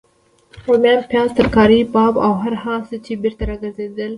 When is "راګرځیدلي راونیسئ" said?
3.49-4.09